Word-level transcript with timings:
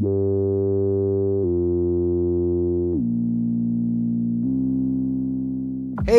Hey 0.00 0.06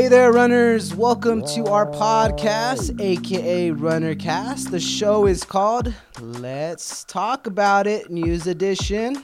there, 0.08 0.32
runners. 0.32 0.94
Welcome 0.94 1.44
to 1.48 1.66
our 1.66 1.88
podcast, 1.88 3.02
aka 3.02 3.72
Runnercast. 3.72 4.70
The 4.70 4.80
show 4.80 5.26
is 5.26 5.44
called 5.44 5.92
Let's 6.20 7.04
Talk 7.06 7.48
About 7.48 7.88
It, 7.88 8.12
News 8.12 8.46
Edition. 8.46 9.24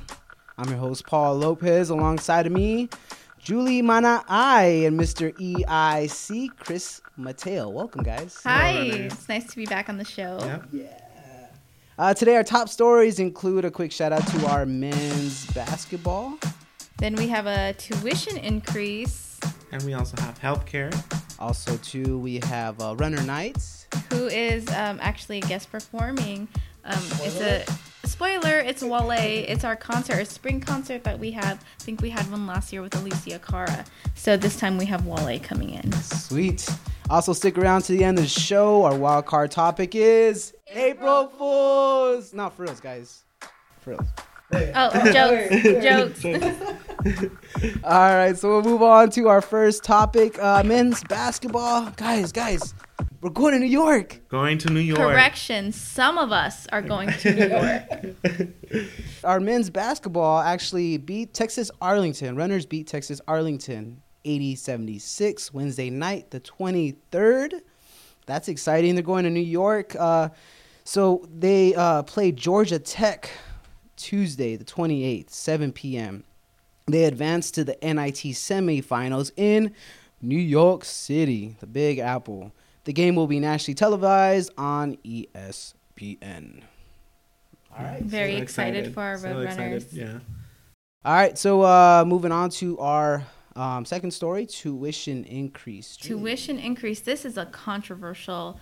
I'm 0.58 0.68
your 0.70 0.80
host, 0.80 1.06
Paul 1.06 1.36
Lopez. 1.36 1.92
Alongside 1.92 2.48
of 2.48 2.52
me, 2.52 2.90
Julie 3.38 3.84
Mana 3.84 4.26
I 4.28 4.64
and 4.88 5.00
Mr. 5.00 5.32
EIC, 5.38 6.50
Chris 6.58 7.00
Mateo. 7.16 7.70
Welcome, 7.70 8.02
guys. 8.02 8.42
Hi, 8.44 8.90
runners. 8.90 9.14
it's 9.14 9.30
nice 9.30 9.46
to 9.46 9.56
be 9.56 9.68
back 9.68 9.88
on 9.88 9.98
the 9.98 10.06
show. 10.06 10.40
Yep. 10.74 11.04
Uh, 12.00 12.14
today, 12.14 12.36
our 12.36 12.44
top 12.44 12.70
stories 12.70 13.18
include 13.18 13.66
a 13.66 13.72
quick 13.72 13.92
shout 13.92 14.14
out 14.14 14.26
to 14.28 14.46
our 14.46 14.68
men's 14.68 15.48
basketball. 15.48 16.38
Then 17.00 17.16
we 17.16 17.28
have 17.28 17.48
a 17.48 17.74
tuition 17.74 18.38
increase. 18.38 19.40
And 19.72 19.82
we 19.82 19.96
also 19.96 20.16
have 20.22 20.40
healthcare. 20.40 20.94
Also, 21.40 21.76
too, 21.78 22.20
we 22.20 22.40
have 22.44 22.80
uh, 22.80 22.96
Runner 22.98 23.24
Nights. 23.24 23.88
Who 24.12 24.28
is 24.28 24.68
um, 24.70 25.00
actually 25.02 25.40
guest 25.40 25.72
performing? 25.72 26.48
Um, 26.86 27.02
it's 27.24 27.42
a 27.42 27.66
spoiler. 28.08 28.60
It's 28.60 28.84
Wale. 28.84 29.10
It's 29.12 29.64
our 29.64 29.76
concert, 29.76 30.20
a 30.20 30.26
spring 30.26 30.62
concert 30.62 31.04
that 31.04 31.18
we 31.18 31.32
have. 31.32 31.66
I 31.80 31.84
think 31.84 32.02
we 32.02 32.12
had 32.12 32.30
one 32.30 32.46
last 32.46 32.72
year 32.72 32.84
with 32.84 32.92
Alessia 32.92 33.42
Cara. 33.42 33.86
So 34.14 34.38
this 34.38 34.56
time 34.56 34.78
we 34.78 34.86
have 34.86 35.08
Wale 35.08 35.40
coming 35.40 35.72
in. 35.72 35.92
Sweet. 35.94 36.70
Also, 37.10 37.34
stick 37.34 37.58
around 37.58 37.82
to 37.84 37.94
the 37.94 38.04
end 38.04 38.20
of 38.20 38.24
the 38.24 38.30
show. 38.30 38.84
Our 38.84 38.96
wild 38.96 39.26
card 39.26 39.50
topic 39.50 39.96
is 39.96 40.54
April 40.72 41.28
Fools. 41.28 42.34
Not 42.34 42.54
for 42.54 42.64
reals, 42.64 42.80
guys. 42.80 43.24
For 43.82 43.92
reals. 43.92 44.08
Oh, 44.54 45.12
jokes, 45.12 46.24
jokes. 46.24 46.26
All 47.84 48.16
right, 48.16 48.38
so 48.38 48.50
we'll 48.50 48.64
move 48.64 48.82
on 48.82 49.10
to 49.12 49.28
our 49.28 49.42
first 49.42 49.84
topic 49.84 50.42
uh, 50.42 50.64
men's 50.64 51.04
basketball. 51.04 51.92
Guys, 51.98 52.32
guys, 52.32 52.74
we're 53.22 53.30
going 53.30 53.54
to 53.54 53.60
New 53.60 53.66
York. 53.66 54.22
Going 54.30 54.58
to 54.60 54.70
New 54.70 54.80
York. 54.80 55.00
Correction. 55.00 55.74
Some 55.74 56.18
of 56.18 56.32
us 56.32 56.66
are 56.68 56.82
going 56.82 57.12
to 57.12 57.34
New 57.34 57.48
York. 57.50 58.88
Our 59.26 59.42
men's 59.42 59.70
basketball 59.70 60.40
actually 60.40 60.98
beat 60.98 61.34
Texas 61.34 61.70
Arlington. 61.82 62.38
Runners 62.38 62.66
beat 62.66 62.88
Texas 62.88 63.20
Arlington 63.28 64.02
80 64.24 64.56
76 64.56 65.54
Wednesday 65.54 65.90
night, 65.90 66.32
the 66.32 66.40
23rd. 66.40 67.62
That's 68.28 68.48
exciting. 68.50 68.96
They're 68.96 69.04
going 69.04 69.24
to 69.24 69.30
New 69.30 69.40
York. 69.40 69.96
Uh, 69.98 70.30
so 70.88 71.28
they 71.30 71.76
uh, 71.76 72.04
played 72.04 72.38
Georgia 72.38 72.80
Tech 72.80 73.30
Tuesday, 73.98 74.56
the 74.56 74.64
28th, 74.64 75.32
7 75.32 75.74
p.m. 75.74 76.24
They 76.86 77.04
advanced 77.04 77.56
to 77.56 77.66
the 77.66 77.78
NIT 77.84 78.16
semifinals 78.34 79.32
in 79.36 79.74
New 80.22 80.40
York 80.40 80.86
City, 80.86 81.58
the 81.60 81.68
Big 81.68 82.00
Apple. 82.00 82.54
The 82.86 82.94
game 82.94 83.18
will 83.18 83.28
be 83.28 83.42
nationally 83.42 83.76
televised 83.76 84.52
on 84.58 84.96
ESPN. 85.04 86.62
All 87.78 87.84
right. 87.84 88.02
Very 88.02 88.38
So 88.38 88.42
excited, 88.44 88.94
for 88.94 89.02
our 89.02 89.18
So 89.18 89.28
road 89.28 89.42
excited, 89.42 89.64
runners. 89.64 89.94
Yeah. 89.94 90.20
All 91.04 91.14
right, 91.14 91.38
so 91.38 91.64
uh, 91.64 92.06
moving 92.08 92.32
on 92.32 92.50
to 92.52 92.80
our 92.80 93.26
um, 93.58 93.84
second 93.84 94.12
story: 94.12 94.46
tuition 94.46 95.26
increase. 95.26 95.98
Tuition 95.98 96.58
increase. 96.60 97.02
This 97.02 97.26
is 97.26 97.38
a 97.38 97.46
controversial 97.46 98.58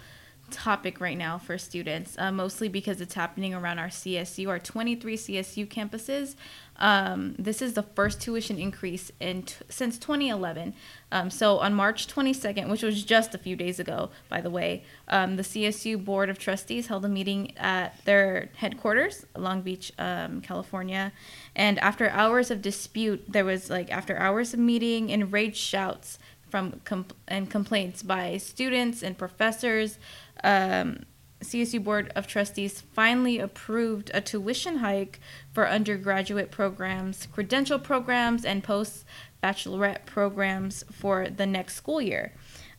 topic 0.51 0.99
right 1.01 1.17
now 1.17 1.37
for 1.37 1.57
students, 1.57 2.15
uh, 2.17 2.31
mostly 2.31 2.67
because 2.67 3.01
it's 3.01 3.13
happening 3.13 3.53
around 3.53 3.79
our 3.79 3.87
CSU, 3.87 4.47
our 4.47 4.59
23 4.59 5.17
CSU 5.17 5.67
campuses. 5.67 6.35
Um, 6.77 7.35
this 7.39 7.61
is 7.61 7.73
the 7.73 7.83
first 7.83 8.21
tuition 8.21 8.57
increase 8.57 9.11
in 9.19 9.43
t- 9.43 9.55
since 9.69 9.97
2011. 9.97 10.73
Um, 11.11 11.29
so 11.29 11.59
on 11.59 11.73
March 11.73 12.07
22nd, 12.07 12.69
which 12.69 12.83
was 12.83 13.03
just 13.03 13.33
a 13.33 13.37
few 13.37 13.55
days 13.55 13.79
ago, 13.79 14.09
by 14.29 14.41
the 14.41 14.49
way, 14.49 14.83
um, 15.07 15.37
the 15.37 15.43
CSU 15.43 16.03
Board 16.03 16.29
of 16.29 16.37
Trustees 16.37 16.87
held 16.87 17.05
a 17.05 17.09
meeting 17.09 17.57
at 17.57 18.03
their 18.03 18.49
headquarters, 18.57 19.25
Long 19.37 19.61
Beach, 19.61 19.93
um, 19.97 20.41
California. 20.41 21.13
And 21.55 21.79
after 21.79 22.09
hours 22.09 22.51
of 22.51 22.61
dispute, 22.61 23.23
there 23.27 23.45
was 23.45 23.69
like 23.69 23.89
after 23.91 24.17
hours 24.17 24.53
of 24.53 24.59
meeting, 24.59 25.09
enraged 25.09 25.57
shouts 25.57 26.19
from 26.55 27.05
and 27.27 27.49
complaints 27.49 28.01
by 28.01 28.37
students 28.37 29.03
and 29.03 29.17
professors. 29.17 29.99
Um, 30.41 31.03
CSU 31.43 31.83
Board 31.83 32.13
of 32.15 32.27
Trustees 32.27 32.79
finally 32.79 33.39
approved 33.39 34.09
a 34.13 34.21
tuition 34.21 34.77
hike 34.77 35.19
for 35.51 35.67
undergraduate 35.67 36.51
programs, 36.51 37.27
credential 37.29 37.77
programs, 37.77 38.45
and 38.45 38.63
post 38.63 39.03
bachelorette 39.43 40.05
programs 40.05 40.85
for 40.93 41.27
the 41.27 41.45
next 41.45 41.75
school 41.75 42.01
year. 42.01 42.31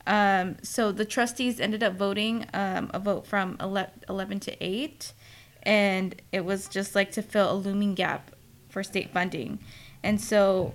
Um, 0.06 0.56
so 0.62 0.90
the 0.90 1.04
trustees 1.04 1.60
ended 1.60 1.82
up 1.82 1.96
voting 1.96 2.46
um, 2.54 2.90
a 2.94 2.98
vote 2.98 3.26
from 3.26 3.58
11 3.60 4.40
to 4.40 4.56
8, 4.58 5.12
and 5.64 6.22
it 6.32 6.46
was 6.46 6.66
just 6.68 6.94
like 6.94 7.10
to 7.12 7.20
fill 7.20 7.52
a 7.52 7.56
looming 7.56 7.92
gap 7.92 8.30
for 8.70 8.82
state 8.82 9.12
funding. 9.12 9.58
And 10.02 10.18
so 10.18 10.72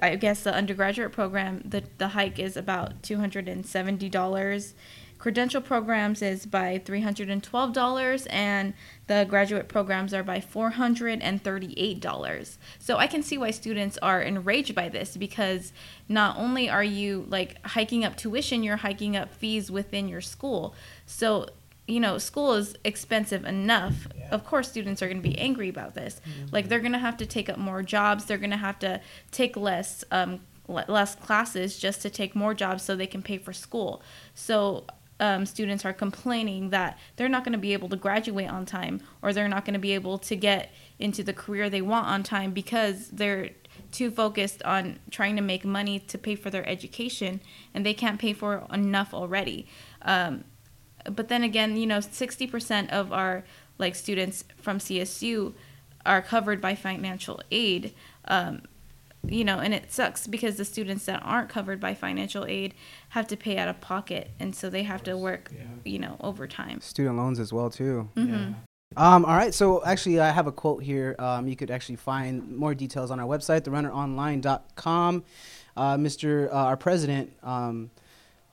I 0.00 0.14
guess 0.16 0.42
the 0.42 0.54
undergraduate 0.54 1.12
program, 1.12 1.62
the, 1.64 1.84
the 1.98 2.08
hike 2.08 2.38
is 2.38 2.56
about 2.56 3.02
$270. 3.02 4.72
Credential 5.18 5.60
programs 5.60 6.20
is 6.20 6.46
by 6.46 6.82
$312 6.84 8.26
and 8.28 8.74
the 9.06 9.24
graduate 9.28 9.68
programs 9.68 10.12
are 10.12 10.24
by 10.24 10.40
$438. 10.40 12.58
So 12.80 12.96
I 12.96 13.06
can 13.06 13.22
see 13.22 13.38
why 13.38 13.52
students 13.52 13.98
are 13.98 14.20
enraged 14.20 14.74
by 14.74 14.88
this 14.88 15.16
because 15.16 15.72
not 16.08 16.36
only 16.38 16.68
are 16.68 16.82
you 16.82 17.24
like 17.28 17.64
hiking 17.64 18.04
up 18.04 18.16
tuition, 18.16 18.64
you're 18.64 18.78
hiking 18.78 19.16
up 19.16 19.32
fees 19.32 19.70
within 19.70 20.08
your 20.08 20.20
school. 20.20 20.74
So 21.06 21.46
you 21.86 22.00
know, 22.00 22.18
school 22.18 22.54
is 22.54 22.74
expensive 22.84 23.44
enough. 23.44 24.06
Of 24.32 24.44
course, 24.44 24.68
students 24.68 25.02
are 25.02 25.06
going 25.06 25.22
to 25.22 25.28
be 25.28 25.38
angry 25.38 25.68
about 25.68 25.94
this. 25.94 26.20
Like, 26.50 26.68
they're 26.68 26.80
going 26.80 26.92
to 26.92 26.98
have 26.98 27.16
to 27.18 27.26
take 27.26 27.48
up 27.48 27.58
more 27.58 27.82
jobs. 27.82 28.24
They're 28.24 28.38
going 28.38 28.50
to 28.50 28.56
have 28.56 28.78
to 28.80 29.00
take 29.30 29.56
less, 29.56 30.04
um, 30.10 30.40
le- 30.66 30.86
less 30.88 31.14
classes 31.14 31.78
just 31.78 32.02
to 32.02 32.10
take 32.10 32.34
more 32.34 32.54
jobs 32.54 32.82
so 32.82 32.96
they 32.96 33.06
can 33.06 33.22
pay 33.22 33.38
for 33.38 33.52
school. 33.52 34.02
So, 34.34 34.86
um, 35.20 35.46
students 35.46 35.84
are 35.84 35.92
complaining 35.92 36.70
that 36.70 36.98
they're 37.14 37.28
not 37.28 37.44
going 37.44 37.52
to 37.52 37.58
be 37.58 37.74
able 37.74 37.88
to 37.90 37.96
graduate 37.96 38.50
on 38.50 38.66
time 38.66 39.00
or 39.22 39.32
they're 39.32 39.46
not 39.46 39.64
going 39.64 39.74
to 39.74 39.78
be 39.78 39.92
able 39.92 40.18
to 40.18 40.34
get 40.34 40.72
into 40.98 41.22
the 41.22 41.32
career 41.32 41.70
they 41.70 41.82
want 41.82 42.08
on 42.08 42.24
time 42.24 42.50
because 42.52 43.08
they're 43.10 43.50
too 43.92 44.10
focused 44.10 44.62
on 44.64 44.98
trying 45.10 45.36
to 45.36 45.42
make 45.42 45.64
money 45.64 46.00
to 46.00 46.18
pay 46.18 46.34
for 46.34 46.50
their 46.50 46.68
education 46.68 47.40
and 47.72 47.86
they 47.86 47.94
can't 47.94 48.18
pay 48.18 48.32
for 48.32 48.66
enough 48.72 49.14
already. 49.14 49.68
Um, 50.02 50.44
but 51.04 51.28
then 51.28 51.42
again, 51.42 51.76
you 51.76 51.86
know, 51.86 51.98
60% 51.98 52.90
of 52.90 53.12
our 53.12 53.44
like 53.78 53.94
students 53.94 54.44
from 54.56 54.78
CSU 54.78 55.54
are 56.04 56.22
covered 56.22 56.60
by 56.60 56.74
financial 56.74 57.40
aid. 57.50 57.94
Um, 58.26 58.62
you 59.24 59.44
know, 59.44 59.60
and 59.60 59.72
it 59.72 59.92
sucks 59.92 60.26
because 60.26 60.56
the 60.56 60.64
students 60.64 61.04
that 61.04 61.22
aren't 61.24 61.48
covered 61.48 61.78
by 61.78 61.94
financial 61.94 62.44
aid 62.44 62.74
have 63.10 63.28
to 63.28 63.36
pay 63.36 63.56
out 63.56 63.68
of 63.68 63.80
pocket, 63.80 64.32
and 64.40 64.54
so 64.54 64.68
they 64.68 64.82
have 64.82 65.02
to 65.04 65.16
work, 65.16 65.52
you 65.84 66.00
know, 66.00 66.16
overtime. 66.20 66.80
Student 66.80 67.16
loans 67.16 67.38
as 67.38 67.52
well 67.52 67.70
too. 67.70 68.08
Mm-hmm. 68.16 68.52
Um, 68.96 69.24
all 69.24 69.36
right, 69.36 69.54
so 69.54 69.82
actually, 69.84 70.20
I 70.20 70.30
have 70.30 70.46
a 70.46 70.52
quote 70.52 70.82
here. 70.82 71.14
Um, 71.18 71.48
you 71.48 71.56
could 71.56 71.70
actually 71.70 71.96
find 71.96 72.56
more 72.56 72.74
details 72.74 73.10
on 73.10 73.20
our 73.20 73.26
website, 73.26 73.62
therunneronline.com. 73.62 75.24
Uh, 75.76 75.96
Mr. 75.96 76.48
Uh, 76.48 76.52
our 76.52 76.76
president, 76.76 77.32
um, 77.42 77.90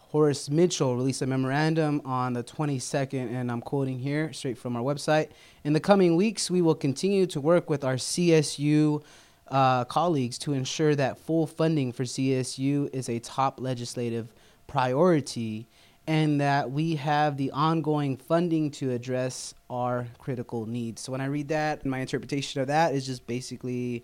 Horace 0.09 0.49
Mitchell, 0.49 0.95
released 0.95 1.21
a 1.21 1.27
memorandum 1.27 2.01
on 2.03 2.33
the 2.33 2.43
22nd, 2.43 3.31
and 3.31 3.51
I'm 3.51 3.61
quoting 3.61 3.99
here 3.99 4.33
straight 4.33 4.57
from 4.57 4.75
our 4.75 4.81
website. 4.81 5.29
In 5.63 5.73
the 5.73 5.79
coming 5.79 6.15
weeks, 6.15 6.49
we 6.49 6.63
will 6.63 6.73
continue 6.73 7.27
to 7.27 7.39
work 7.39 7.69
with 7.69 7.83
our 7.83 7.93
CSU 7.93 9.03
uh, 9.49 9.85
colleagues 9.85 10.39
to 10.39 10.53
ensure 10.53 10.95
that 10.95 11.19
full 11.19 11.45
funding 11.45 11.91
for 11.91 12.05
CSU 12.05 12.89
is 12.91 13.07
a 13.07 13.19
top 13.19 13.59
legislative 13.59 14.33
priority 14.65 15.67
and 16.07 16.41
that 16.41 16.71
we 16.71 16.95
have 16.95 17.37
the 17.37 17.51
ongoing 17.51 18.17
funding 18.17 18.71
to 18.71 18.89
address 18.89 19.53
our 19.69 20.07
critical 20.17 20.65
needs. 20.65 21.03
So 21.03 21.11
when 21.11 21.21
I 21.21 21.25
read 21.25 21.49
that, 21.49 21.85
my 21.85 21.99
interpretation 21.99 22.61
of 22.61 22.67
that 22.67 22.95
is 22.95 23.05
just 23.05 23.27
basically 23.27 24.03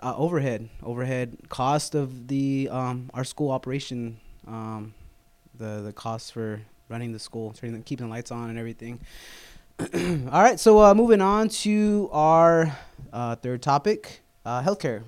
uh, 0.00 0.14
overhead, 0.18 0.68
overhead 0.82 1.38
cost 1.48 1.94
of 1.94 2.28
the 2.28 2.68
um, 2.70 3.08
our 3.14 3.24
school 3.24 3.50
operation, 3.50 4.18
um, 4.46 4.92
the 5.58 5.82
the 5.82 5.92
cost 5.92 6.32
for 6.32 6.60
running 6.88 7.12
the 7.12 7.18
school, 7.18 7.52
turning, 7.52 7.82
keeping 7.82 8.06
the 8.06 8.10
lights 8.10 8.30
on 8.30 8.50
and 8.50 8.58
everything. 8.58 9.00
All 9.80 10.42
right, 10.42 10.58
so 10.58 10.80
uh, 10.80 10.94
moving 10.94 11.20
on 11.20 11.48
to 11.48 12.08
our 12.12 12.76
uh, 13.12 13.36
third 13.36 13.62
topic, 13.62 14.20
uh, 14.44 14.62
healthcare. 14.62 15.02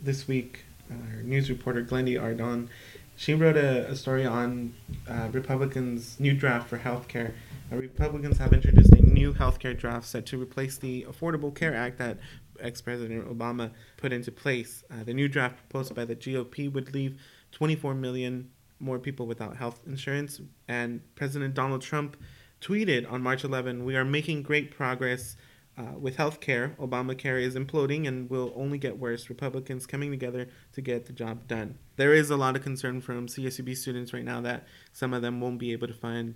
This 0.00 0.28
week, 0.28 0.64
our 0.90 1.22
news 1.22 1.48
reporter 1.48 1.82
Glendy 1.82 2.20
Ardon, 2.20 2.68
she 3.16 3.34
wrote 3.34 3.56
a, 3.56 3.88
a 3.90 3.96
story 3.96 4.26
on 4.26 4.74
uh, 5.08 5.28
Republicans' 5.32 6.18
new 6.20 6.34
draft 6.34 6.68
for 6.68 6.78
healthcare. 6.78 7.32
Uh, 7.72 7.76
Republicans 7.76 8.36
have 8.38 8.52
introduced 8.52 8.92
a 8.92 9.02
new 9.02 9.32
healthcare 9.32 9.78
draft 9.78 10.06
set 10.06 10.26
to 10.26 10.40
replace 10.40 10.76
the 10.76 11.06
Affordable 11.08 11.54
Care 11.54 11.74
Act 11.74 11.98
that 11.98 12.18
ex-president 12.60 13.26
Obama 13.26 13.70
put 13.96 14.12
into 14.12 14.30
place. 14.30 14.84
Uh, 14.90 15.04
the 15.04 15.14
new 15.14 15.28
draft 15.28 15.56
proposed 15.56 15.94
by 15.94 16.04
the 16.04 16.16
GOP 16.16 16.70
would 16.72 16.92
leave 16.92 17.18
24 17.52 17.94
million 17.94 18.50
more 18.82 18.98
people 18.98 19.26
without 19.26 19.56
health 19.56 19.80
insurance. 19.86 20.40
And 20.68 21.00
President 21.14 21.54
Donald 21.54 21.82
Trump 21.82 22.16
tweeted 22.60 23.10
on 23.10 23.22
March 23.22 23.44
11, 23.44 23.84
"We 23.84 23.96
are 23.96 24.04
making 24.04 24.42
great 24.42 24.70
progress." 24.70 25.36
Uh, 25.74 25.98
with 25.98 26.16
health 26.16 26.40
care, 26.40 26.76
Obamacare 26.78 27.40
is 27.40 27.54
imploding 27.54 28.06
and 28.06 28.28
will 28.28 28.52
only 28.54 28.76
get 28.76 28.98
worse. 28.98 29.30
Republicans 29.30 29.86
coming 29.86 30.10
together 30.10 30.46
to 30.74 30.82
get 30.82 31.06
the 31.06 31.14
job 31.14 31.48
done. 31.48 31.78
There 31.96 32.12
is 32.12 32.28
a 32.28 32.36
lot 32.36 32.56
of 32.56 32.62
concern 32.62 33.00
from 33.00 33.26
CSUB 33.26 33.74
students 33.74 34.12
right 34.12 34.24
now 34.24 34.42
that 34.42 34.66
some 34.92 35.14
of 35.14 35.22
them 35.22 35.40
won't 35.40 35.58
be 35.58 35.72
able 35.72 35.86
to 35.86 35.94
find 35.94 36.34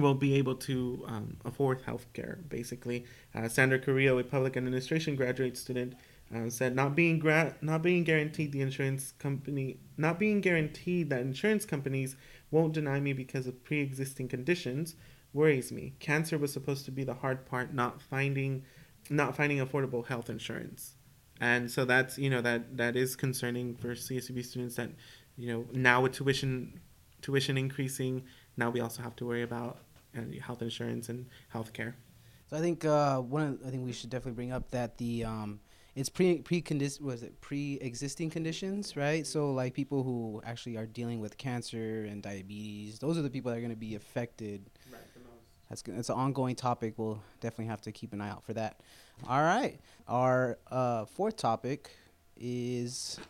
will 0.00 0.14
be 0.14 0.34
able 0.34 0.56
to 0.56 1.04
um, 1.06 1.36
afford 1.44 1.82
health 1.82 2.06
care, 2.12 2.38
basically. 2.48 3.04
Uh, 3.34 3.48
Sandra 3.48 3.78
Carrillo, 3.78 4.18
a 4.18 4.24
public 4.24 4.56
administration 4.56 5.14
graduate 5.14 5.56
student, 5.56 5.94
said 6.48 6.74
not 6.74 6.94
being 6.94 7.18
gra- 7.18 7.56
not 7.60 7.82
being 7.82 8.04
guaranteed 8.04 8.52
the 8.52 8.60
insurance 8.60 9.12
company 9.18 9.78
not 9.96 10.18
being 10.18 10.40
guaranteed 10.40 11.10
that 11.10 11.20
insurance 11.20 11.64
companies 11.64 12.16
won't 12.50 12.72
deny 12.72 13.00
me 13.00 13.12
because 13.12 13.46
of 13.46 13.64
pre-existing 13.64 14.28
conditions 14.28 14.96
worries 15.34 15.72
me. 15.72 15.92
Cancer 15.98 16.38
was 16.38 16.52
supposed 16.52 16.86
to 16.86 16.90
be 16.90 17.04
the 17.04 17.12
hard 17.12 17.44
part, 17.44 17.74
not 17.74 18.00
finding 18.00 18.62
not 19.10 19.36
finding 19.36 19.58
affordable 19.58 20.06
health 20.06 20.30
insurance. 20.30 20.94
And 21.40 21.70
so 21.70 21.84
that's 21.84 22.16
you 22.16 22.30
know 22.30 22.40
that 22.40 22.78
that 22.78 22.96
is 22.96 23.16
concerning 23.16 23.74
for 23.74 23.88
CSUB 23.88 24.42
students 24.44 24.76
that 24.76 24.90
you 25.36 25.48
know 25.48 25.66
now 25.72 26.00
with 26.00 26.12
tuition 26.12 26.80
tuition 27.20 27.58
increasing 27.58 28.22
now 28.56 28.70
we 28.70 28.80
also 28.80 29.02
have 29.02 29.16
to 29.16 29.26
worry 29.26 29.42
about 29.42 29.78
uh, 30.16 30.20
health 30.40 30.62
insurance 30.62 31.08
and 31.08 31.26
health 31.48 31.72
care. 31.72 31.96
So 32.48 32.56
I 32.56 32.60
think 32.60 32.84
uh, 32.84 33.20
one 33.20 33.42
of, 33.42 33.66
I 33.66 33.70
think 33.70 33.84
we 33.84 33.92
should 33.92 34.10
definitely 34.10 34.36
bring 34.36 34.52
up 34.52 34.70
that 34.70 34.96
the 34.96 35.24
um, 35.24 35.60
it's 35.96 36.08
pre 36.08 36.38
pre 36.38 36.62
was 37.00 37.22
it 37.22 37.40
pre 37.40 37.74
existing 37.80 38.30
conditions, 38.30 38.96
right? 38.96 39.26
So 39.26 39.52
like 39.52 39.74
people 39.74 40.02
who 40.02 40.42
actually 40.44 40.76
are 40.76 40.86
dealing 40.86 41.20
with 41.20 41.38
cancer 41.38 42.04
and 42.08 42.22
diabetes, 42.22 42.98
those 42.98 43.16
are 43.16 43.22
the 43.22 43.30
people 43.30 43.50
that 43.50 43.58
are 43.58 43.60
going 43.60 43.70
to 43.70 43.76
be 43.76 43.94
affected. 43.94 44.62
Right, 44.90 45.00
the 45.14 45.20
most. 45.20 45.30
That's 45.68 45.82
good. 45.82 45.96
It's 45.96 46.08
an 46.08 46.16
ongoing 46.16 46.56
topic. 46.56 46.94
We'll 46.96 47.22
definitely 47.40 47.66
have 47.66 47.80
to 47.82 47.92
keep 47.92 48.12
an 48.12 48.20
eye 48.20 48.30
out 48.30 48.42
for 48.44 48.54
that. 48.54 48.80
All 49.28 49.42
right, 49.42 49.78
our 50.08 50.58
uh, 50.70 51.04
fourth 51.04 51.36
topic 51.36 51.90
is 52.36 53.20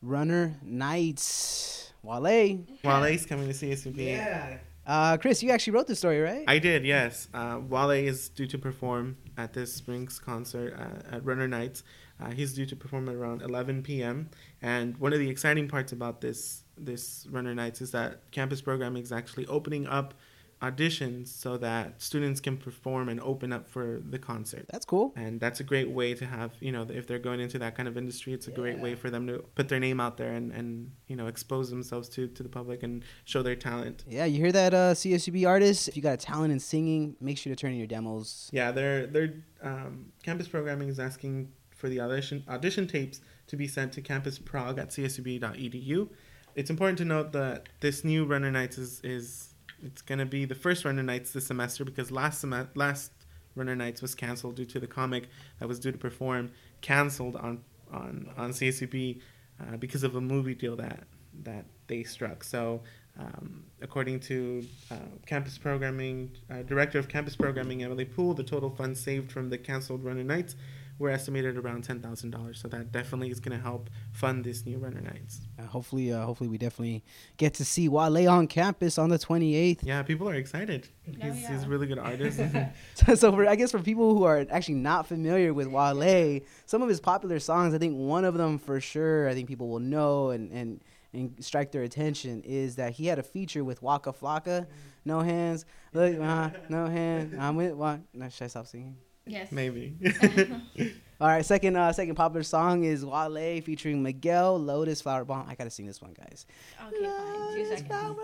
runner 0.00 0.54
nights. 0.62 1.92
Wale. 2.02 2.64
Wale's 2.84 3.26
coming 3.26 3.48
to 3.48 3.52
CSUB. 3.52 3.96
Yeah. 3.96 4.58
Uh, 4.90 5.16
Chris, 5.16 5.40
you 5.40 5.52
actually 5.52 5.72
wrote 5.72 5.86
the 5.86 5.94
story, 5.94 6.20
right? 6.20 6.42
I 6.48 6.58
did, 6.58 6.84
yes. 6.84 7.28
Uh, 7.32 7.60
Wale 7.68 7.90
is 7.90 8.28
due 8.28 8.48
to 8.48 8.58
perform 8.58 9.16
at 9.38 9.52
this 9.52 9.72
Spring's 9.72 10.18
concert 10.18 10.74
uh, 10.76 11.14
at 11.14 11.24
Runner 11.24 11.46
Nights. 11.46 11.84
Uh, 12.20 12.32
he's 12.32 12.54
due 12.54 12.66
to 12.66 12.74
perform 12.74 13.08
at 13.08 13.14
around 13.14 13.40
11 13.40 13.84
p.m. 13.84 14.30
And 14.60 14.96
one 14.96 15.12
of 15.12 15.20
the 15.20 15.30
exciting 15.30 15.68
parts 15.68 15.92
about 15.92 16.20
this 16.20 16.64
this 16.76 17.28
Runner 17.30 17.54
Nights 17.54 17.80
is 17.80 17.92
that 17.92 18.28
campus 18.32 18.60
programming 18.60 19.04
is 19.04 19.12
actually 19.12 19.46
opening 19.46 19.86
up 19.86 20.14
auditions 20.62 21.28
so 21.28 21.56
that 21.56 22.00
students 22.00 22.40
can 22.40 22.56
perform 22.56 23.08
and 23.08 23.20
open 23.20 23.52
up 23.52 23.68
for 23.68 24.02
the 24.08 24.18
concert. 24.18 24.66
That's 24.70 24.84
cool. 24.84 25.12
And 25.16 25.40
that's 25.40 25.60
a 25.60 25.64
great 25.64 25.90
way 25.90 26.14
to 26.14 26.26
have, 26.26 26.52
you 26.60 26.70
know, 26.70 26.86
if 26.88 27.06
they're 27.06 27.18
going 27.18 27.40
into 27.40 27.58
that 27.60 27.74
kind 27.74 27.88
of 27.88 27.96
industry, 27.96 28.34
it's 28.34 28.46
a 28.46 28.50
yeah. 28.50 28.56
great 28.56 28.78
way 28.78 28.94
for 28.94 29.10
them 29.10 29.26
to 29.26 29.38
put 29.54 29.68
their 29.68 29.80
name 29.80 30.00
out 30.00 30.18
there 30.18 30.32
and, 30.32 30.52
and 30.52 30.90
you 31.06 31.16
know, 31.16 31.28
expose 31.28 31.70
themselves 31.70 32.08
to, 32.10 32.28
to 32.28 32.42
the 32.42 32.48
public 32.48 32.82
and 32.82 33.04
show 33.24 33.42
their 33.42 33.56
talent. 33.56 34.04
Yeah, 34.06 34.26
you 34.26 34.38
hear 34.38 34.52
that, 34.52 34.74
uh, 34.74 34.94
CSUB 34.94 35.48
artists? 35.48 35.88
If 35.88 35.96
you 35.96 36.02
got 36.02 36.14
a 36.14 36.18
talent 36.18 36.52
in 36.52 36.60
singing, 36.60 37.16
make 37.20 37.38
sure 37.38 37.50
to 37.50 37.56
turn 37.56 37.72
in 37.72 37.78
your 37.78 37.86
demos. 37.86 38.50
Yeah, 38.52 38.70
their 38.70 39.06
their 39.06 39.34
um, 39.62 40.12
campus 40.22 40.48
programming 40.48 40.88
is 40.88 41.00
asking 41.00 41.50
for 41.70 41.88
the 41.88 42.00
audition 42.00 42.44
audition 42.48 42.86
tapes 42.86 43.20
to 43.46 43.56
be 43.56 43.66
sent 43.66 43.92
to 43.94 44.02
campusprog 44.02 44.78
at 44.78 44.90
csub.edu. 44.90 46.08
It's 46.54 46.70
important 46.70 46.98
to 46.98 47.04
note 47.04 47.32
that 47.32 47.68
this 47.80 48.04
new 48.04 48.24
Runner 48.24 48.50
Nights 48.50 48.76
is, 48.76 49.00
is 49.02 49.49
it's 49.82 50.02
gonna 50.02 50.26
be 50.26 50.44
the 50.44 50.54
first 50.54 50.84
Runner 50.84 51.02
Nights 51.02 51.32
this 51.32 51.46
semester 51.46 51.84
because 51.84 52.10
last 52.10 52.40
sem- 52.40 52.68
last 52.74 53.12
Runner 53.54 53.76
Nights 53.76 54.02
was 54.02 54.14
canceled 54.14 54.56
due 54.56 54.64
to 54.66 54.80
the 54.80 54.86
comic 54.86 55.28
that 55.58 55.68
was 55.68 55.80
due 55.80 55.92
to 55.92 55.98
perform 55.98 56.50
canceled 56.80 57.36
on 57.36 57.62
on 57.92 58.30
on 58.36 58.50
CSUB 58.50 59.20
uh, 59.60 59.76
because 59.76 60.02
of 60.02 60.16
a 60.16 60.20
movie 60.20 60.54
deal 60.54 60.76
that 60.76 61.04
that 61.42 61.64
they 61.86 62.02
struck. 62.02 62.44
So. 62.44 62.82
Um, 63.18 63.64
according 63.82 64.20
to 64.20 64.64
uh, 64.90 64.94
campus 65.26 65.58
programming 65.58 66.30
uh, 66.48 66.62
director 66.62 66.98
of 66.98 67.08
campus 67.08 67.36
programming 67.36 67.82
Emily 67.82 68.04
Poole, 68.04 68.32
the 68.32 68.44
total 68.44 68.70
funds 68.70 69.00
saved 69.00 69.30
from 69.30 69.50
the 69.50 69.58
canceled 69.58 70.04
Runner 70.04 70.22
Nights 70.22 70.54
we're 71.00 71.10
estimated 71.10 71.56
around 71.56 71.82
ten 71.82 71.98
thousand 71.98 72.30
dollars. 72.30 72.60
So 72.60 72.68
that 72.68 72.92
definitely 72.92 73.30
is 73.30 73.40
going 73.40 73.56
to 73.56 73.62
help 73.62 73.88
fund 74.12 74.44
this 74.44 74.66
new 74.66 74.76
Runner 74.76 75.00
Nights. 75.00 75.40
Uh, 75.58 75.62
hopefully, 75.62 76.12
uh, 76.12 76.24
hopefully 76.24 76.48
we 76.48 76.58
definitely 76.58 77.02
get 77.38 77.54
to 77.54 77.64
see 77.64 77.88
Wale 77.88 78.28
on 78.28 78.46
campus 78.46 78.98
on 78.98 79.08
the 79.08 79.18
twenty 79.18 79.56
eighth. 79.56 79.82
Yeah, 79.82 80.02
people 80.02 80.28
are 80.28 80.34
excited. 80.34 80.88
Oh, 81.08 81.12
he's, 81.12 81.40
yeah. 81.40 81.52
he's 81.52 81.64
a 81.64 81.68
really 81.68 81.86
good 81.86 81.98
artist. 81.98 82.40
so, 82.94 83.14
so 83.14 83.32
for 83.32 83.48
I 83.48 83.56
guess 83.56 83.70
for 83.70 83.80
people 83.80 84.14
who 84.14 84.24
are 84.24 84.46
actually 84.50 84.74
not 84.74 85.06
familiar 85.06 85.54
with 85.54 85.68
Wale, 85.68 86.40
some 86.66 86.82
of 86.82 86.88
his 86.88 87.00
popular 87.00 87.40
songs, 87.40 87.74
I 87.74 87.78
think 87.78 87.96
one 87.96 88.26
of 88.26 88.34
them 88.34 88.58
for 88.58 88.78
sure, 88.78 89.26
I 89.26 89.34
think 89.34 89.48
people 89.48 89.68
will 89.68 89.80
know 89.80 90.30
and 90.30 90.52
and 90.52 90.84
and 91.14 91.34
strike 91.40 91.72
their 91.72 91.82
attention 91.82 92.42
is 92.42 92.76
that 92.76 92.92
he 92.92 93.06
had 93.06 93.18
a 93.18 93.22
feature 93.22 93.64
with 93.64 93.82
Waka 93.82 94.12
Flocka, 94.12 94.66
No 95.04 95.20
Hands, 95.20 95.64
look, 95.94 96.20
uh, 96.20 96.50
no 96.68 96.86
hands. 96.86 97.34
I'm 97.38 97.56
with 97.56 97.72
what? 97.72 98.00
No, 98.12 98.28
should 98.28 98.44
I 98.44 98.48
stop 98.48 98.66
singing? 98.66 98.96
Yes. 99.30 99.52
Maybe. 99.52 99.94
All 101.20 101.28
right, 101.28 101.44
second 101.44 101.76
uh, 101.76 101.92
second 101.92 102.14
popular 102.14 102.42
song 102.42 102.84
is 102.84 103.04
Wale 103.04 103.60
featuring 103.60 104.02
Miguel 104.02 104.58
Lotus 104.58 105.02
Flower 105.02 105.26
Bomb. 105.26 105.46
I 105.46 105.54
gotta 105.54 105.68
sing 105.68 105.86
this 105.86 106.00
one, 106.00 106.14
guys. 106.14 106.46
Okay, 106.88 107.04
fine. 107.04 107.54
Two 107.54 107.64
seconds. 107.66 108.16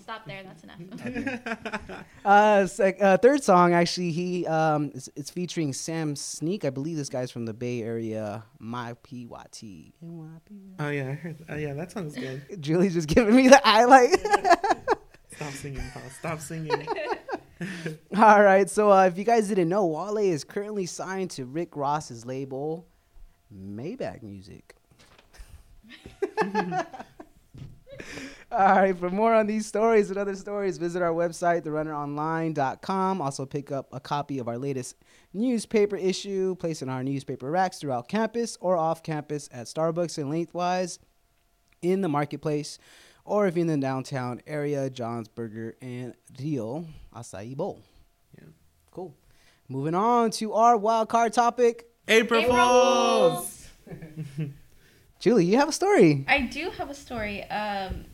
Stop 0.00 0.26
there. 0.26 0.42
That's 0.42 0.64
enough. 0.64 2.04
uh, 2.24 2.66
sec- 2.66 3.02
uh, 3.02 3.18
third 3.18 3.44
song 3.44 3.74
actually 3.74 4.10
he 4.10 4.46
um 4.46 4.90
it's, 4.94 5.10
it's, 5.16 5.30
featuring 5.30 5.74
Sam 5.74 6.16
Sneak. 6.16 6.64
I 6.64 6.70
believe 6.70 6.96
this 6.96 7.10
guy's 7.10 7.30
from 7.30 7.44
the 7.44 7.52
Bay 7.52 7.82
Area. 7.82 8.42
My 8.58 8.94
PYT. 9.02 9.92
Oh 10.80 10.88
yeah, 10.88 11.10
I 11.10 11.12
heard. 11.12 11.44
Oh 11.50 11.56
yeah, 11.56 11.74
that 11.74 11.92
sounds 11.92 12.14
good. 12.16 12.42
Julie's 12.60 12.94
just 12.94 13.08
giving 13.08 13.36
me 13.36 13.48
the 13.48 13.60
eye 13.68 13.84
like. 13.84 14.18
Stop 15.36 15.52
singing, 15.52 15.84
Paul. 15.92 16.02
Stop 16.18 16.40
singing. 16.40 16.88
All 18.16 18.42
right. 18.42 18.68
So 18.68 18.92
uh, 18.92 19.06
if 19.06 19.18
you 19.18 19.24
guys 19.24 19.48
didn't 19.48 19.68
know, 19.68 19.86
Wale 19.86 20.18
is 20.18 20.44
currently 20.44 20.86
signed 20.86 21.30
to 21.32 21.44
Rick 21.44 21.76
Ross's 21.76 22.24
label, 22.24 22.86
Maybach 23.54 24.22
Music. 24.22 24.74
All 28.50 28.76
right. 28.76 28.96
For 28.96 29.10
more 29.10 29.34
on 29.34 29.46
these 29.46 29.66
stories 29.66 30.10
and 30.10 30.18
other 30.18 30.34
stories, 30.34 30.78
visit 30.78 31.02
our 31.02 31.12
website, 31.12 31.62
therunneronline.com. 31.62 33.20
Also, 33.20 33.44
pick 33.44 33.72
up 33.72 33.88
a 33.92 34.00
copy 34.00 34.38
of 34.38 34.48
our 34.48 34.58
latest 34.58 34.96
newspaper 35.34 35.96
issue, 35.96 36.54
placed 36.56 36.82
in 36.82 36.88
our 36.88 37.02
newspaper 37.02 37.50
racks 37.50 37.78
throughout 37.78 38.08
campus 38.08 38.56
or 38.60 38.76
off 38.76 39.02
campus 39.02 39.48
at 39.52 39.66
Starbucks 39.66 40.18
and 40.18 40.30
Lengthwise 40.30 40.98
in 41.82 42.00
the 42.00 42.08
marketplace 42.08 42.78
or 43.28 43.46
if 43.46 43.56
you're 43.56 43.62
in 43.62 43.66
the 43.66 43.76
downtown 43.76 44.40
area, 44.46 44.88
John's 44.90 45.28
Burger 45.28 45.76
and 45.80 46.14
Rio 46.40 46.86
Acai 47.14 47.56
Bowl. 47.56 47.80
Yeah. 48.36 48.48
Cool. 48.90 49.14
Moving 49.68 49.94
on 49.94 50.30
to 50.32 50.54
our 50.54 50.76
wild 50.76 51.08
card 51.08 51.32
topic. 51.32 51.86
April, 52.08 52.40
April 52.40 52.56
Fools. 52.56 53.68
Julie, 55.20 55.44
you 55.44 55.58
have 55.58 55.68
a 55.68 55.72
story. 55.72 56.24
I 56.26 56.40
do 56.42 56.70
have 56.70 56.88
a 56.88 56.94
story. 56.94 57.44
Um, 57.44 58.06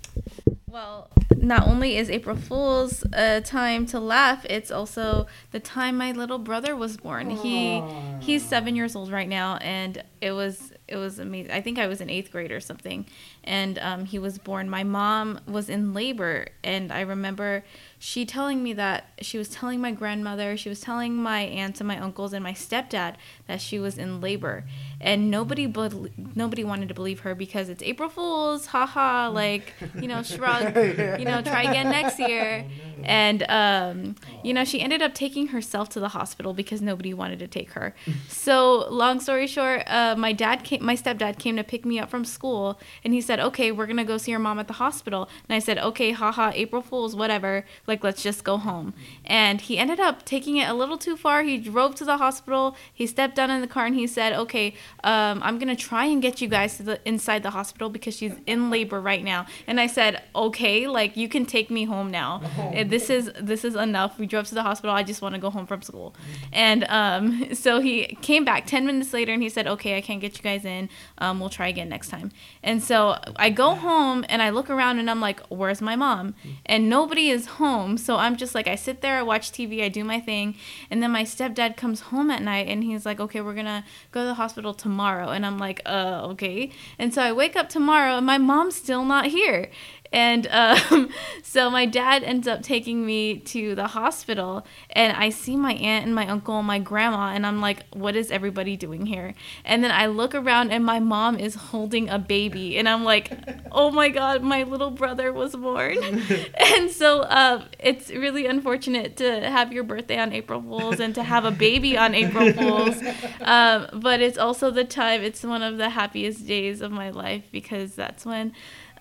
well, 0.69 1.11
not 1.37 1.69
only 1.69 1.97
is 1.97 2.11
April 2.11 2.37
Fool's 2.37 3.05
a 3.13 3.41
time 3.41 3.87
to 3.87 4.01
laugh, 4.01 4.45
it's 4.51 4.73
also 4.73 5.27
the 5.53 5.61
time 5.61 5.97
my 5.97 6.11
little 6.11 6.39
brother 6.39 6.75
was 6.75 6.97
born. 6.97 7.31
Aww. 7.31 8.21
He 8.21 8.27
he's 8.27 8.45
seven 8.45 8.75
years 8.75 8.97
old 8.97 9.13
right 9.13 9.29
now, 9.29 9.57
and 9.59 10.03
it 10.21 10.33
was 10.33 10.73
it 10.87 10.97
was 10.97 11.19
amazing. 11.19 11.51
I 11.51 11.61
think 11.63 11.79
I 11.79 11.87
was 11.87 12.01
in 12.01 12.11
eighth 12.11 12.31
grade 12.31 12.53
or 12.53 12.61
something, 12.61 13.07
and 13.43 13.79
um, 13.79 14.05
he 14.05 14.19
was 14.19 14.39
born. 14.39 14.69
My 14.69 14.85
mom 14.85 15.41
was 15.47 15.69
in 15.71 15.95
labor, 15.95 16.49
and 16.63 16.93
I 16.93 17.01
remember 17.01 17.65
she 17.99 18.27
telling 18.27 18.63
me 18.63 18.75
that 18.75 19.07
she 19.23 19.39
was 19.39 19.49
telling 19.49 19.81
my 19.81 19.93
grandmother, 19.93 20.59
she 20.59 20.69
was 20.69 20.81
telling 20.81 21.17
my 21.17 21.41
aunts 21.41 21.81
and 21.81 21.89
my 21.89 21.99
uncles 21.99 22.35
and 22.35 22.43
my 22.43 22.53
stepdad 22.53 23.15
that 23.47 23.63
she 23.63 23.79
was 23.79 23.97
in 23.97 24.21
labor, 24.21 24.65
and 25.01 25.31
nobody 25.31 25.67
be- 25.67 26.11
nobody 26.35 26.65
wanted 26.65 26.89
to 26.89 26.95
believe 26.95 27.21
her 27.21 27.35
because 27.35 27.71
it's 27.71 27.83
April 27.83 28.11
Fools, 28.11 28.67
haha, 28.67 29.31
like 29.33 29.73
you 29.95 30.07
know, 30.07 30.23
shrug, 30.23 30.77
you 31.19 31.25
know, 31.25 31.41
try 31.41 31.63
again 31.63 31.89
next 31.89 32.19
year, 32.19 32.67
oh, 32.67 33.03
and 33.05 33.43
um, 33.49 34.17
you 34.43 34.53
know, 34.53 34.65
she 34.65 34.81
ended 34.83 35.01
up 35.01 35.15
taking 35.15 35.49
herself 35.49 35.89
to 35.91 36.01
the 36.01 36.09
hospital 36.09 36.53
because 36.53 36.83
nobody 36.83 37.15
wanted 37.15 37.39
to 37.39 37.49
take 37.49 37.71
her. 37.73 37.95
so 38.29 38.87
long 38.91 39.21
story 39.21 39.47
short, 39.47 39.83
uh, 39.87 40.15
my 40.17 40.33
dad 40.33 40.65
came, 40.65 40.74
my 40.81 40.95
stepdad 40.97 41.39
came 41.39 41.57
to 41.57 41.65
pick 41.65 41.85
me 41.85 41.99
up 41.99 42.11
from 42.11 42.25
school, 42.25 42.79
and 43.05 43.13
he 43.13 43.21
said, 43.21 43.41
"Okay, 43.41 43.71
we're 43.73 43.87
gonna 43.87 44.05
go 44.05 44.17
see 44.19 44.31
your 44.31 44.41
mom 44.41 44.59
at 44.59 44.67
the 44.67 44.75
hospital," 44.75 45.29
and 45.49 45.55
I 45.55 45.59
said, 45.59 45.79
"Okay, 45.79 46.13
haha, 46.13 46.53
April 46.55 46.83
Fools, 46.83 47.15
whatever." 47.17 47.65
Like 47.87 48.03
let's 48.05 48.23
just 48.23 48.45
go 48.45 48.57
home. 48.59 48.95
And 49.25 49.61
he 49.61 49.79
ended 49.79 50.01
up 50.01 50.25
taking 50.25 50.57
it 50.57 50.69
a 50.69 50.75
little 50.75 50.99
too 50.99 51.17
far. 51.17 51.43
He 51.43 51.59
drove 51.59 51.95
to 51.97 52.05
the 52.05 52.17
hospital. 52.19 52.77
He 52.93 53.07
stepped 53.07 53.37
down 53.37 53.51
in 53.51 53.61
the 53.61 53.67
car 53.67 53.87
and 53.87 53.95
he 53.95 54.07
said, 54.07 54.33
"Okay, 54.33 54.75
um, 55.03 55.41
I'm 55.43 55.59
gonna 55.59 55.77
try 55.77 56.05
and 56.07 56.21
get 56.23 56.41
you 56.41 56.49
guys 56.49 56.77
to 56.79 56.83
the 56.83 57.01
inside 57.09 57.43
the 57.43 57.51
hospital 57.51 57.89
because 57.91 58.17
she's 58.17 58.35
in 58.47 58.71
labor 58.71 59.01
right 59.01 59.25
now." 59.25 59.47
And 59.67 59.81
I 59.81 59.87
said, 59.87 60.23
"Okay, 60.35 60.87
like 60.87 61.17
you 61.17 61.29
can 61.29 61.47
take 61.47 61.71
me 61.71 61.85
home 61.85 62.11
now. 62.11 62.41
Uh, 62.59 62.85
This 62.85 63.11
is 63.11 63.31
this 63.41 63.65
is 63.65 63.75
enough." 63.75 64.19
We 64.19 64.27
drove 64.27 64.47
to 64.49 64.55
the 64.55 64.63
hospital. 64.63 64.95
I 64.95 65.03
just 65.03 65.23
want 65.23 65.35
to 65.35 65.41
go 65.41 65.51
home 65.51 65.67
from 65.67 65.83
school. 65.83 66.15
And 66.53 66.85
um, 66.89 67.55
so 67.65 67.81
he 67.81 68.17
came 68.23 68.45
back 68.45 68.67
ten 68.67 68.87
minutes 68.87 69.13
later 69.13 69.33
and 69.33 69.43
he 69.43 69.49
said, 69.49 69.67
"Okay, 69.67 69.97
I 69.97 70.01
can't 70.01 70.21
get 70.21 70.37
you 70.37 70.43
guys 70.43 70.64
in. 70.65 70.89
Um, 71.19 71.41
we'll 71.41 71.51
try 71.51 71.69
again 71.69 71.89
next 71.89 72.09
time." 72.09 72.33
And 72.63 72.83
so 72.83 73.19
I 73.37 73.51
go 73.51 73.75
home 73.75 74.25
and 74.29 74.43
I 74.43 74.51
look 74.51 74.71
around 74.71 74.99
and 74.99 75.11
I'm 75.11 75.21
like, 75.21 75.41
"Where's 75.49 75.81
my 75.81 75.97
mom?" 75.97 76.35
And 76.67 76.89
nobody 76.89 77.31
is 77.31 77.47
home. 77.47 77.99
So 77.99 78.17
I'm 78.17 78.37
just 78.37 78.55
like, 78.55 78.69
I 78.69 78.75
sit 78.75 79.01
there, 79.01 79.19
I 79.19 79.23
watch 79.23 79.53
TV, 79.53 79.83
I 79.83 79.89
do 79.89 80.05
my 80.05 80.21
thing, 80.21 80.57
and 80.91 81.03
then 81.03 81.11
my 81.11 81.25
stepdad 81.25 81.77
comes 81.77 82.01
home 82.01 82.31
at 82.31 82.43
night 82.43 82.69
and 82.69 82.85
he's 82.85 83.07
like, 83.07 83.21
"Okay, 83.21 83.41
we're 83.41 83.55
gonna 83.55 83.85
go 84.13 84.21
to 84.21 84.27
the 84.27 84.35
hospital 84.35 84.75
tomorrow." 84.75 85.31
And 85.31 85.45
I'm 85.47 85.59
like, 85.59 85.81
"Uh, 85.87 86.21
okay." 86.33 86.71
And 86.99 87.13
so 87.15 87.23
I 87.23 87.33
wake 87.33 87.57
up 87.57 87.69
tomorrow 87.69 88.17
and 88.17 88.27
my 88.27 88.39
mom's 88.39 88.77
still 88.77 89.05
not 89.05 89.27
here. 89.27 89.71
And 90.15 90.47
um, 90.53 91.09
so 91.43 91.69
my 91.69 91.87
dad 91.87 92.23
ends 92.23 92.47
up 92.47 92.63
taking 92.63 93.05
me 93.05 93.41
to 93.41 93.75
the 93.75 93.89
hospital, 93.89 94.65
and 94.91 95.15
I 95.17 95.31
see 95.31 95.57
my 95.57 95.73
aunt 95.75 96.07
and 96.07 96.15
my 96.15 96.29
uncle 96.29 96.57
and 96.57 96.67
my 96.67 96.79
grandma, 96.79 97.33
and 97.33 97.45
I'm 97.45 97.61
like, 97.61 97.85
what 97.93 98.15
is 98.15 98.31
everybody 98.31 98.77
doing 98.77 99.07
here? 99.07 99.35
And 99.65 99.83
then 99.83 99.91
I 99.91 100.07
look 100.07 100.33
around, 100.33 100.71
and 100.71 100.85
my 100.85 101.01
mom 101.01 101.37
is 101.37 101.57
holding 101.57 102.09
a 102.09 102.21
baby, 102.21 102.79
and 102.79 102.89
I'm 102.89 103.03
like, 103.03 103.33
oh 103.73 103.91
my 103.91 104.09
god, 104.09 104.45
my 104.45 104.63
little 104.63 104.93
brother 104.93 105.33
was 105.33 105.57
born. 105.57 105.99
and 106.55 106.93
so 106.93 107.23
uh, 107.23 107.65
it's 107.81 108.11
really 108.11 108.47
unfortunate 108.47 109.17
to 109.17 109.51
have 109.51 109.73
your 109.73 109.83
birthday 109.83 110.19
on 110.19 110.33
April 110.33 110.63
Fools 110.63 111.01
and 111.01 111.13
to 111.17 111.25
have 111.25 111.45
a 111.45 111.51
baby 111.51 111.99
on 111.99 112.15
April 112.15 112.53
Fools. 112.53 113.03
Um, 113.41 113.89
but 113.93 114.21
it's 114.21 114.39
also 114.39 114.71
the 114.71 114.85
time, 114.85 115.23
it's 115.23 115.43
one 115.43 115.63
of 115.63 115.77
the 115.77 115.91
happiest 115.91 116.47
days 116.47 116.81
of 116.81 116.91
my 116.91 117.11
life 117.11 117.45
because 117.53 117.95
that's 117.95 118.25
when 118.25 118.53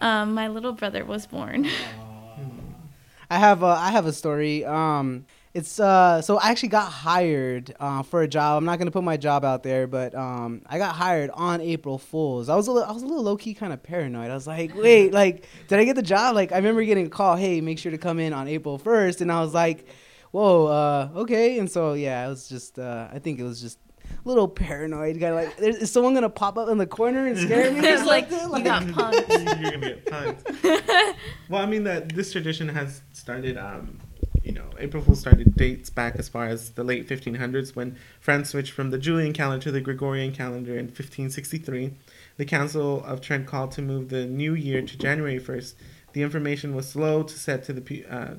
um, 0.02 0.34
my 0.34 0.48
little 0.48 0.74
brother 0.74 1.06
was 1.06 1.26
born. 1.28 1.68
I 3.30 3.38
have 3.38 3.64
a 3.64 3.68
I 3.68 3.92
have 3.92 4.06
a 4.06 4.14
story. 4.14 4.64
Um, 4.64 5.26
it's 5.54 5.80
uh, 5.80 6.22
so 6.22 6.38
I 6.38 6.50
actually 6.50 6.70
got 6.70 6.92
hired 6.92 7.76
uh, 7.80 8.02
for 8.02 8.24
a 8.24 8.28
job. 8.28 8.58
I'm 8.58 8.66
not 8.66 8.80
gonna 8.80 8.92
put 8.92 9.04
my 9.04 9.18
job 9.18 9.46
out 9.46 9.62
there, 9.62 9.86
but 9.86 10.16
um, 10.16 10.62
I 10.66 10.78
got 10.78 10.96
hired 10.96 11.30
on 11.32 11.62
April 11.62 11.98
Fools. 12.00 12.50
I 12.50 12.56
was 12.56 12.68
a 12.68 12.72
little, 12.72 12.90
I 12.90 12.92
was 12.92 13.04
a 13.04 13.06
little 13.06 13.24
low 13.24 13.38
key 13.38 13.54
kind 13.54 13.72
of 13.72 13.82
paranoid. 13.84 14.32
I 14.32 14.34
was 14.34 14.48
like, 14.48 14.76
wait, 14.78 15.14
like, 15.14 15.48
did 15.68 15.80
I 15.80 15.84
get 15.84 15.96
the 15.96 16.02
job? 16.02 16.36
Like, 16.36 16.52
I 16.52 16.58
remember 16.58 16.84
getting 16.84 17.08
a 17.08 17.10
call, 17.10 17.36
hey, 17.36 17.62
make 17.62 17.78
sure 17.78 17.92
to 17.92 17.98
come 18.00 18.20
in 18.20 18.34
on 18.34 18.48
April 18.48 18.80
1st, 18.80 19.22
and 19.22 19.32
I 19.32 19.42
was 19.42 19.54
like, 19.54 19.88
whoa, 20.32 20.66
uh, 20.68 21.10
okay. 21.18 21.60
And 21.60 21.72
so 21.72 21.94
yeah, 21.94 22.26
it 22.26 22.30
was 22.30 22.50
just, 22.50 22.80
uh, 22.80 23.10
I 23.12 23.20
think 23.20 23.40
it 23.40 23.44
was 23.44 23.62
just. 23.62 23.80
A 24.24 24.27
Little 24.27 24.48
paranoid, 24.48 25.20
guy. 25.20 25.32
like, 25.32 25.58
"There's- 25.58 25.77
is 25.77 25.91
someone 25.91 26.13
gonna 26.13 26.29
pop 26.29 26.58
up 26.58 26.70
in 26.70 26.77
the 26.77 26.88
corner 26.88 27.27
and 27.27 27.38
scare 27.38 27.72
me? 27.72 27.79
or 27.82 27.84
It's 27.91 28.05
like 28.05 28.29
something?" 28.29 28.60
you 28.60 28.63
got 28.65 28.84
punked. 28.84 29.29
You're 29.62 29.72
gonna 29.72 29.77
get 29.79 30.05
punked. 30.05 31.15
well, 31.50 31.62
I 31.62 31.65
mean 31.65 31.84
that 31.84 32.10
this 32.10 32.32
tradition 32.32 32.70
has 32.70 33.01
started. 33.13 33.58
Um, 33.58 34.00
you 34.43 34.51
know, 34.51 34.65
April 34.77 35.01
Fool 35.01 35.15
started 35.15 35.55
dates 35.55 35.89
back 35.89 36.17
as 36.17 36.27
far 36.27 36.48
as 36.48 36.72
the 36.72 36.84
late 36.84 37.08
1500s 37.08 37.77
when 37.77 37.96
France 38.20 38.50
switched 38.50 38.74
from 38.74 38.89
the 38.89 38.98
Julian 38.98 39.32
calendar 39.32 39.63
to 39.63 39.72
the 39.72 39.79
Gregorian 39.79 40.34
calendar 40.34 40.74
in 40.74 40.88
1563. 40.88 41.93
The 42.36 42.43
Council 42.43 43.01
of 43.05 43.22
Trent 43.22 43.48
called 43.48 43.72
to 43.74 43.82
move 43.82 44.10
the 44.10 44.25
new 44.25 44.53
year 44.53 44.82
to 44.82 44.98
January 44.98 45.39
1st. 45.39 45.75
The 46.12 46.24
information 46.24 46.75
was 46.75 46.89
slow 46.89 47.24
to 47.24 47.39
set 47.39 47.63
to 47.65 47.74
the 47.74 48.05
uh, 48.10 48.34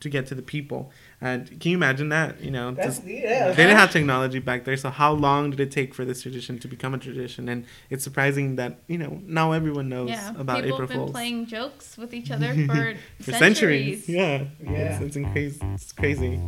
to 0.00 0.08
get 0.10 0.26
to 0.26 0.34
the 0.34 0.42
people. 0.42 0.90
And 1.22 1.48
can 1.58 1.70
you 1.70 1.76
imagine 1.78 2.10
that? 2.10 2.42
You 2.42 2.50
know, 2.50 2.72
That's- 2.72 2.96
just- 2.98 3.08
yeah. 3.08 3.48
they 3.48 3.64
didn't 3.64 3.78
have 3.78 3.90
technology 3.90 4.38
back 4.38 4.64
there. 4.64 4.76
So 4.76 4.90
how 4.90 5.12
long 5.12 5.50
did 5.50 5.60
it 5.60 5.70
take 5.70 5.94
for 5.94 6.04
this 6.04 6.20
tradition 6.22 6.58
to 6.58 6.68
become 6.68 6.92
a 6.92 6.98
tradition? 6.98 7.48
And 7.48 7.64
it's 7.88 8.04
surprising 8.04 8.56
that 8.56 8.80
you 8.88 8.98
know 8.98 9.20
now 9.24 9.52
everyone 9.52 9.88
knows 9.88 10.10
Yeah, 10.10 10.30
about 10.38 10.56
people 10.62 10.68
April 10.74 10.80
have 10.80 10.88
been 10.90 10.98
Fools 10.98 11.10
playing 11.12 11.46
jokes 11.46 11.96
with 11.96 12.12
each 12.12 12.30
other 12.36 12.52
for, 12.66 12.94
for 13.20 13.32
centuries. 13.32 14.04
centuries. 14.04 14.08
Yeah, 14.08 14.44
Yeah. 14.62 15.00
It's, 15.00 15.16
it's 15.16 15.26
crazy. 15.32 15.60
It's 15.74 15.92
crazy. 15.92 16.40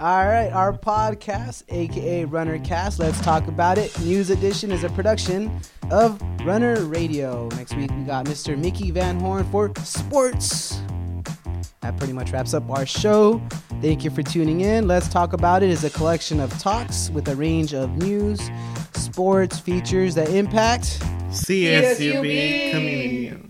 All 0.00 0.26
right, 0.26 0.50
our 0.52 0.72
podcast, 0.76 1.64
aka 1.70 2.26
Runner 2.26 2.58
Cast, 2.58 2.98
let's 2.98 3.18
talk 3.22 3.48
about 3.48 3.78
it. 3.78 3.98
News 4.00 4.28
Edition 4.28 4.70
is 4.70 4.84
a 4.84 4.90
production 4.90 5.58
of 5.90 6.20
Runner 6.44 6.82
Radio. 6.84 7.48
Next 7.56 7.74
week 7.74 7.90
we 7.96 8.02
got 8.02 8.26
Mr. 8.26 8.56
Mickey 8.58 8.90
Van 8.90 9.18
Horn 9.18 9.44
for 9.50 9.72
sports. 9.82 10.78
That 11.88 11.96
pretty 11.96 12.12
much 12.12 12.32
wraps 12.32 12.52
up 12.52 12.68
our 12.68 12.84
show. 12.84 13.40
Thank 13.80 14.04
you 14.04 14.10
for 14.10 14.22
tuning 14.22 14.60
in. 14.60 14.86
Let's 14.86 15.08
Talk 15.08 15.32
About 15.32 15.62
It 15.62 15.70
is 15.70 15.84
a 15.84 15.88
collection 15.88 16.38
of 16.38 16.50
talks 16.58 17.08
with 17.08 17.26
a 17.28 17.34
range 17.34 17.72
of 17.72 17.88
news, 17.96 18.50
sports, 18.92 19.58
features 19.58 20.14
that 20.16 20.28
impact. 20.28 21.00
CSUB 21.30 22.70
community 22.72 23.42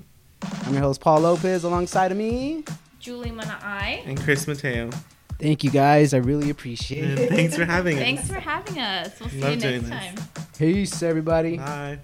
I'm 0.64 0.72
your 0.72 0.82
host, 0.82 1.00
Paul 1.00 1.22
Lopez, 1.22 1.64
alongside 1.64 2.12
of 2.12 2.16
me. 2.18 2.62
Julie 3.00 3.32
Mana 3.32 3.58
I. 3.60 4.04
and 4.06 4.16
Chris 4.20 4.46
Mateo. 4.46 4.90
Thank 5.40 5.64
you 5.64 5.70
guys. 5.72 6.14
I 6.14 6.18
really 6.18 6.50
appreciate 6.50 7.18
it. 7.18 7.30
thanks 7.30 7.56
for 7.56 7.64
having 7.64 7.96
us. 7.98 8.02
Thanks 8.04 8.28
for 8.28 8.38
having 8.38 8.78
us. 8.78 9.18
We'll 9.18 9.30
see 9.30 9.40
Love 9.40 9.54
you 9.54 9.60
doing 9.60 9.88
next 9.88 10.14
this. 10.14 10.24
time. 10.36 10.46
Peace, 10.56 11.02
everybody. 11.02 11.56
Bye. 11.56 11.98